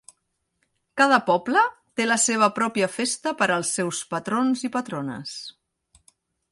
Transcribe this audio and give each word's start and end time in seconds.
Cada 1.01 1.19
poble 1.27 1.63
té 1.99 2.07
la 2.07 2.17
seva 2.25 2.49
pròpia 2.57 2.89
festa 2.97 3.37
per 3.43 3.49
als 3.59 3.75
seus 3.79 4.03
patrons 4.17 4.69
i 4.71 4.75
patrones. 4.79 5.41